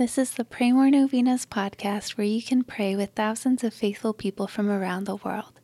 [0.00, 4.14] This is the Pray More Novenas podcast where you can pray with thousands of faithful
[4.14, 5.60] people from around the world.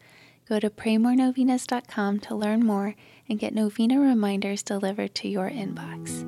[0.47, 2.95] Go to praymorenovenas.com to learn more
[3.31, 6.21] and get novena reminders delivered to your inbox.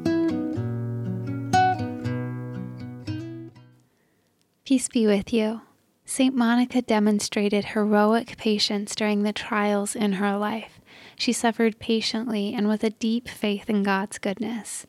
[4.64, 5.60] Peace be with you.
[6.06, 6.34] St.
[6.34, 10.80] Monica demonstrated heroic patience during the trials in her life.
[11.14, 14.86] She suffered patiently and with a deep faith in God's goodness.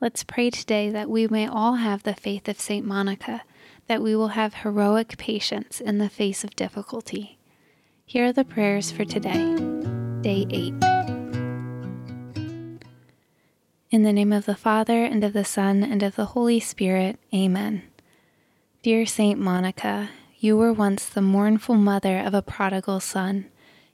[0.00, 2.84] Let's pray today that we may all have the faith of St.
[2.84, 3.42] Monica,
[3.86, 7.38] that we will have heroic patience in the face of difficulty.
[8.04, 9.54] Here are the prayers for today,
[10.20, 10.74] day 8.
[13.90, 17.18] In the name of the Father, and of the Son, and of the Holy Spirit,
[17.32, 17.84] Amen.
[18.82, 23.46] Dear Saint Monica, you were once the mournful mother of a prodigal son.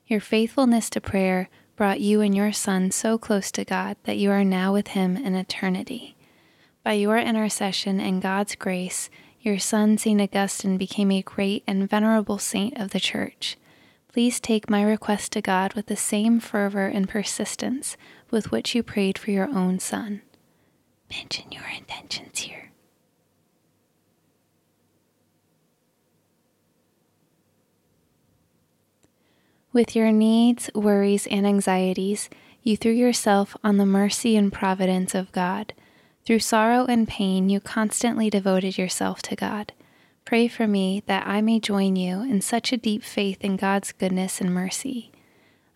[0.06, 4.30] Your faithfulness to prayer brought you and your Son so close to God that you
[4.30, 6.14] are now with Him in eternity.
[6.84, 9.08] By your intercession and God's grace,
[9.40, 10.20] your son, St.
[10.20, 13.56] Augustine, became a great and venerable saint of the Church.
[14.12, 17.96] Please take my request to God with the same fervor and persistence
[18.30, 20.20] with which you prayed for your own son.
[21.08, 22.72] Mention your intentions here.
[29.72, 32.28] With your needs, worries, and anxieties,
[32.62, 35.72] you threw yourself on the mercy and providence of God.
[36.26, 39.72] Through sorrow and pain, you constantly devoted yourself to God.
[40.24, 43.92] Pray for me that I may join you in such a deep faith in God's
[43.92, 45.12] goodness and mercy.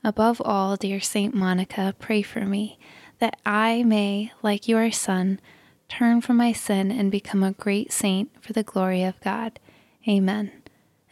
[0.03, 2.79] Above all, dear Saint Monica, pray for me
[3.21, 5.41] that I may, like your Son,
[5.89, 9.59] turn from my sin and become a great saint for the glory of God.
[10.09, 10.64] Amen.